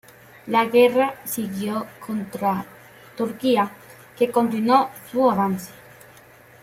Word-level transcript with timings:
La 0.47 0.65
guerra 0.65 1.13
siguió 1.25 1.85
contra 2.03 2.65
Turquía, 3.15 3.69
que 4.17 4.31
continuó 4.31 4.89
su 5.11 5.29
avance. 5.29 5.69